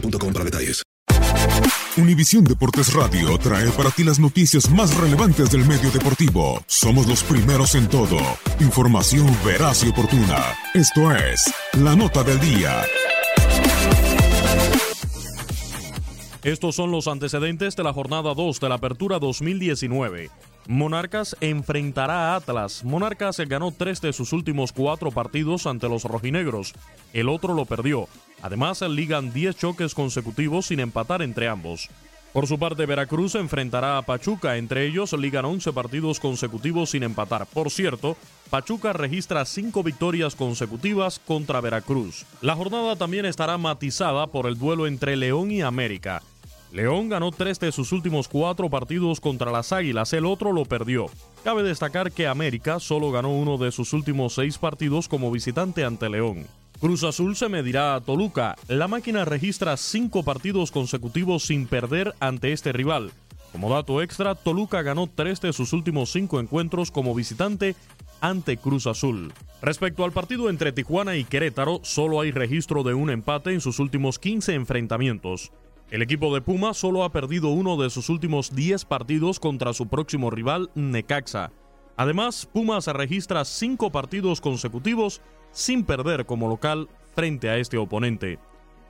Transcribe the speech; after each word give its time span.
para 0.00 0.44
detalles. 0.44 0.82
Univisión 1.96 2.44
Deportes 2.44 2.94
Radio 2.94 3.36
trae 3.38 3.70
para 3.70 3.90
ti 3.90 4.04
las 4.04 4.20
noticias 4.20 4.70
más 4.70 4.96
relevantes 4.96 5.50
del 5.50 5.64
medio 5.64 5.90
deportivo. 5.90 6.62
Somos 6.66 7.08
los 7.08 7.24
primeros 7.24 7.74
en 7.74 7.88
todo. 7.88 8.18
Información 8.60 9.26
veraz 9.44 9.82
y 9.84 9.88
oportuna. 9.88 10.54
Esto 10.74 11.12
es 11.12 11.52
La 11.72 11.96
Nota 11.96 12.22
del 12.22 12.38
Día. 12.38 12.84
Estos 16.44 16.76
son 16.76 16.92
los 16.92 17.08
antecedentes 17.08 17.74
de 17.74 17.82
la 17.82 17.92
jornada 17.92 18.32
2 18.32 18.60
de 18.60 18.68
la 18.68 18.76
Apertura 18.76 19.18
2019. 19.18 20.30
Monarcas 20.68 21.36
enfrentará 21.40 22.32
a 22.32 22.36
Atlas. 22.36 22.84
Monarcas 22.84 23.38
ganó 23.48 23.72
tres 23.72 24.00
de 24.00 24.12
sus 24.12 24.32
últimos 24.32 24.72
cuatro 24.72 25.10
partidos 25.10 25.66
ante 25.66 25.88
los 25.88 26.04
rojinegros. 26.04 26.74
El 27.12 27.28
otro 27.28 27.54
lo 27.54 27.64
perdió. 27.64 28.08
Además, 28.42 28.82
ligan 28.82 29.32
10 29.32 29.56
choques 29.56 29.94
consecutivos 29.94 30.66
sin 30.66 30.80
empatar 30.80 31.22
entre 31.22 31.48
ambos. 31.48 31.88
Por 32.32 32.46
su 32.46 32.58
parte, 32.58 32.86
Veracruz 32.86 33.34
enfrentará 33.34 33.98
a 33.98 34.02
Pachuca. 34.02 34.58
Entre 34.58 34.86
ellos, 34.86 35.12
ligan 35.14 35.44
11 35.44 35.72
partidos 35.72 36.20
consecutivos 36.20 36.90
sin 36.90 37.02
empatar. 37.02 37.46
Por 37.46 37.70
cierto, 37.70 38.16
Pachuca 38.50 38.92
registra 38.92 39.44
5 39.44 39.82
victorias 39.82 40.36
consecutivas 40.36 41.18
contra 41.18 41.60
Veracruz. 41.60 42.26
La 42.42 42.54
jornada 42.54 42.96
también 42.96 43.24
estará 43.24 43.58
matizada 43.58 44.26
por 44.26 44.46
el 44.46 44.58
duelo 44.58 44.86
entre 44.86 45.16
León 45.16 45.50
y 45.50 45.62
América. 45.62 46.22
León 46.70 47.08
ganó 47.08 47.30
tres 47.30 47.58
de 47.58 47.72
sus 47.72 47.92
últimos 47.92 48.28
cuatro 48.28 48.68
partidos 48.68 49.20
contra 49.20 49.50
las 49.50 49.72
Águilas, 49.72 50.12
el 50.12 50.26
otro 50.26 50.52
lo 50.52 50.66
perdió. 50.66 51.06
Cabe 51.42 51.62
destacar 51.62 52.12
que 52.12 52.26
América 52.26 52.78
solo 52.78 53.10
ganó 53.10 53.30
uno 53.30 53.56
de 53.56 53.72
sus 53.72 53.94
últimos 53.94 54.34
seis 54.34 54.58
partidos 54.58 55.08
como 55.08 55.30
visitante 55.30 55.82
ante 55.82 56.10
León. 56.10 56.46
Cruz 56.80 57.02
Azul 57.02 57.34
se 57.34 57.48
medirá 57.48 57.96
a 57.96 58.00
Toluca. 58.00 58.54
La 58.68 58.86
máquina 58.86 59.24
registra 59.24 59.76
cinco 59.76 60.22
partidos 60.22 60.70
consecutivos 60.70 61.42
sin 61.42 61.66
perder 61.66 62.14
ante 62.20 62.52
este 62.52 62.72
rival. 62.72 63.10
Como 63.50 63.68
dato 63.68 64.00
extra, 64.00 64.36
Toluca 64.36 64.82
ganó 64.82 65.08
tres 65.12 65.40
de 65.40 65.52
sus 65.52 65.72
últimos 65.72 66.12
cinco 66.12 66.38
encuentros 66.38 66.92
como 66.92 67.16
visitante 67.16 67.74
ante 68.20 68.58
Cruz 68.58 68.86
Azul. 68.86 69.32
Respecto 69.60 70.04
al 70.04 70.12
partido 70.12 70.48
entre 70.48 70.70
Tijuana 70.70 71.16
y 71.16 71.24
Querétaro, 71.24 71.80
solo 71.82 72.20
hay 72.20 72.30
registro 72.30 72.84
de 72.84 72.94
un 72.94 73.10
empate 73.10 73.52
en 73.52 73.60
sus 73.60 73.80
últimos 73.80 74.20
15 74.20 74.54
enfrentamientos. 74.54 75.50
El 75.90 76.02
equipo 76.02 76.32
de 76.32 76.42
Puma 76.42 76.74
solo 76.74 77.02
ha 77.02 77.10
perdido 77.10 77.48
uno 77.48 77.76
de 77.76 77.90
sus 77.90 78.08
últimos 78.08 78.54
10 78.54 78.84
partidos 78.84 79.40
contra 79.40 79.72
su 79.72 79.88
próximo 79.88 80.30
rival, 80.30 80.70
Necaxa. 80.76 81.50
Además, 81.96 82.46
Puma 82.46 82.80
se 82.80 82.92
registra 82.92 83.44
cinco 83.44 83.90
partidos 83.90 84.40
consecutivos 84.40 85.20
sin 85.52 85.84
perder 85.84 86.26
como 86.26 86.48
local 86.48 86.88
frente 87.14 87.50
a 87.50 87.56
este 87.56 87.78
oponente. 87.78 88.38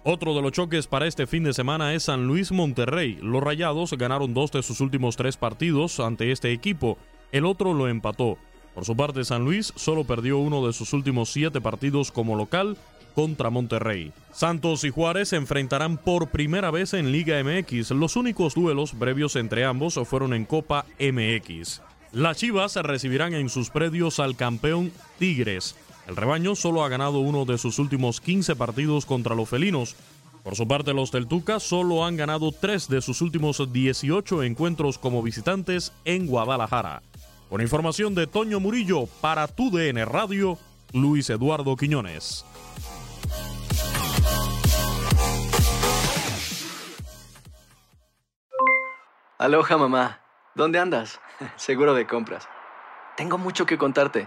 Otro 0.04 0.34
de 0.34 0.42
los 0.42 0.52
choques 0.52 0.86
para 0.86 1.06
este 1.06 1.26
fin 1.26 1.44
de 1.44 1.52
semana 1.52 1.92
es 1.92 2.04
San 2.04 2.26
Luis 2.26 2.52
Monterrey. 2.52 3.19
Los 3.20 3.42
Rayados 3.42 3.92
ganaron 3.92 4.32
dos 4.32 4.52
de 4.52 4.62
sus 4.62 4.80
últimos 4.80 5.16
tres 5.16 5.36
partidos 5.36 6.00
ante 6.00 6.32
este 6.32 6.52
equipo, 6.52 6.98
el 7.32 7.44
otro 7.44 7.74
lo 7.74 7.88
empató. 7.88 8.38
Por 8.74 8.84
su 8.84 8.96
parte, 8.96 9.24
San 9.24 9.44
Luis 9.44 9.72
solo 9.76 10.04
perdió 10.04 10.38
uno 10.38 10.66
de 10.66 10.72
sus 10.72 10.92
últimos 10.92 11.30
siete 11.30 11.60
partidos 11.60 12.12
como 12.12 12.36
local 12.36 12.76
contra 13.14 13.50
Monterrey. 13.50 14.12
Santos 14.32 14.84
y 14.84 14.90
Juárez 14.90 15.30
se 15.30 15.36
enfrentarán 15.36 15.98
por 15.98 16.28
primera 16.28 16.70
vez 16.70 16.94
en 16.94 17.10
Liga 17.10 17.42
MX. 17.42 17.90
Los 17.90 18.14
únicos 18.14 18.54
duelos 18.54 18.92
previos 18.92 19.34
entre 19.36 19.64
ambos 19.64 19.98
fueron 20.04 20.32
en 20.32 20.44
Copa 20.44 20.86
MX. 21.00 21.82
Las 22.12 22.36
Chivas 22.38 22.76
recibirán 22.76 23.34
en 23.34 23.48
sus 23.48 23.70
predios 23.70 24.20
al 24.20 24.36
campeón 24.36 24.92
Tigres. 25.19 25.75
El 26.08 26.16
rebaño 26.16 26.54
solo 26.54 26.82
ha 26.82 26.88
ganado 26.88 27.19
uno 27.19 27.44
de 27.44 27.58
sus 27.58 27.78
últimos 27.78 28.22
15 28.22 28.56
partidos 28.56 29.04
contra 29.04 29.34
los 29.34 29.46
felinos. 29.46 29.94
Por 30.42 30.56
su 30.56 30.66
parte, 30.66 30.94
los 30.94 31.12
del 31.12 31.28
Tuca 31.28 31.60
solo 31.60 32.06
han 32.06 32.16
ganado 32.16 32.50
tres 32.50 32.88
de 32.88 33.02
sus 33.02 33.20
últimos 33.20 33.70
18 33.70 34.42
encuentros 34.42 34.96
como 34.96 35.22
visitantes 35.22 35.92
en 36.06 36.26
Guadalajara. 36.26 37.02
Con 37.50 37.60
información 37.60 38.14
de 38.14 38.26
Toño 38.26 38.58
Murillo 38.58 39.04
para 39.20 39.46
tu 39.48 39.70
DN 39.70 40.02
Radio, 40.06 40.56
Luis 40.94 41.28
Eduardo 41.28 41.76
Quiñones. 41.76 42.46
Aloha 49.37 49.76
mamá, 49.76 50.22
¿dónde 50.55 50.78
andas? 50.78 51.20
Seguro 51.56 51.93
de 51.93 52.06
compras. 52.06 52.49
Tengo 53.19 53.37
mucho 53.37 53.66
que 53.66 53.76
contarte. 53.76 54.26